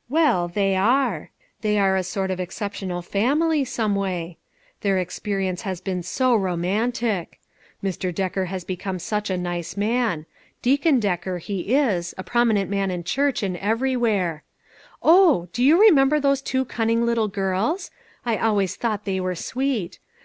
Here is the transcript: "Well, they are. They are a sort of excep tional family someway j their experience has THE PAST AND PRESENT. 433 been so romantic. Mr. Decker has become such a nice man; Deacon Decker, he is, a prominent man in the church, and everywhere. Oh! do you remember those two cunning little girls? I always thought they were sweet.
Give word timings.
"Well, 0.18 0.46
they 0.46 0.76
are. 0.76 1.30
They 1.62 1.76
are 1.76 1.96
a 1.96 2.04
sort 2.04 2.30
of 2.30 2.38
excep 2.38 2.72
tional 2.74 3.04
family 3.04 3.64
someway 3.64 4.36
j 4.36 4.38
their 4.82 4.98
experience 5.00 5.62
has 5.62 5.80
THE 5.80 5.92
PAST 5.96 6.20
AND 6.20 6.20
PRESENT. 6.24 6.94
433 7.00 7.10
been 7.10 7.22
so 7.26 7.32
romantic. 7.34 7.40
Mr. 7.82 8.14
Decker 8.14 8.44
has 8.44 8.62
become 8.62 9.00
such 9.00 9.28
a 9.28 9.36
nice 9.36 9.76
man; 9.76 10.26
Deacon 10.62 11.00
Decker, 11.00 11.38
he 11.38 11.74
is, 11.74 12.14
a 12.16 12.22
prominent 12.22 12.70
man 12.70 12.92
in 12.92 13.00
the 13.00 13.04
church, 13.08 13.42
and 13.42 13.56
everywhere. 13.56 14.44
Oh! 15.02 15.48
do 15.52 15.64
you 15.64 15.80
remember 15.80 16.20
those 16.20 16.42
two 16.42 16.64
cunning 16.64 17.04
little 17.04 17.26
girls? 17.26 17.90
I 18.24 18.36
always 18.36 18.76
thought 18.76 19.04
they 19.04 19.18
were 19.18 19.34
sweet. 19.34 19.98